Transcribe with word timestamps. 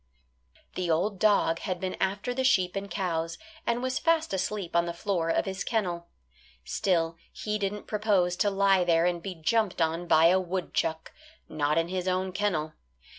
The 0.73 0.89
old 0.89 1.19
dog 1.19 1.59
had 1.59 1.79
been 1.79 1.95
after 2.01 2.33
the 2.33 2.43
sheep 2.43 2.75
and 2.75 2.89
cows, 2.89 3.37
and 3.67 3.83
was 3.83 3.99
fast 3.99 4.33
asleep 4.33 4.75
on 4.75 4.87
the 4.87 4.95
floor 4.95 5.29
of 5.29 5.45
his 5.45 5.63
kennel. 5.63 6.07
Still, 6.65 7.17
he 7.31 7.59
didn't 7.59 7.85
propose 7.85 8.35
to 8.37 8.49
lie 8.49 8.83
there 8.83 9.05
and 9.05 9.21
be 9.21 9.35
jumped 9.35 9.79
on 9.79 10.07
by 10.07 10.25
a 10.29 10.39
woodchuck 10.39 11.11
not 11.47 11.77
in 11.77 11.87
his 11.89 12.07
own 12.07 12.31
kennel. 12.31 12.73